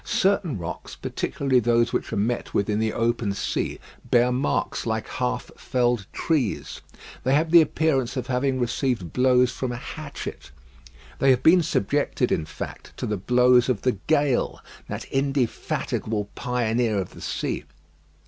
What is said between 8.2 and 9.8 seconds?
having received blows from a